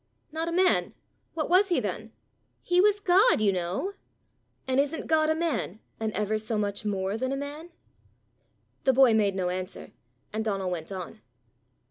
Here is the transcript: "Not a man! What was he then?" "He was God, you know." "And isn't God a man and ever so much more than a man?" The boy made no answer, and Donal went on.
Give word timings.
"Not 0.31 0.47
a 0.47 0.51
man! 0.51 0.95
What 1.35 1.47
was 1.47 1.67
he 1.69 1.79
then?" 1.79 2.11
"He 2.63 2.81
was 2.81 2.99
God, 2.99 3.39
you 3.39 3.53
know." 3.53 3.93
"And 4.67 4.79
isn't 4.79 5.05
God 5.05 5.29
a 5.29 5.35
man 5.35 5.79
and 5.99 6.11
ever 6.13 6.39
so 6.39 6.57
much 6.57 6.83
more 6.83 7.17
than 7.17 7.31
a 7.31 7.37
man?" 7.37 7.69
The 8.83 8.93
boy 8.93 9.13
made 9.13 9.35
no 9.35 9.49
answer, 9.49 9.91
and 10.33 10.43
Donal 10.43 10.71
went 10.71 10.91
on. 10.91 11.21